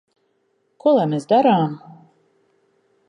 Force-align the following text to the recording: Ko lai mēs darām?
Ko 0.85 0.93
lai 0.95 1.05
mēs 1.13 1.29
darām? 1.33 1.77